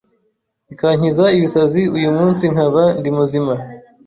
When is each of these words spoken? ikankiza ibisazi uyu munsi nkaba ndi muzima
ikankiza 0.73 1.25
ibisazi 1.37 1.81
uyu 1.97 2.09
munsi 2.17 2.43
nkaba 2.53 2.83
ndi 2.99 3.09
muzima 3.17 3.53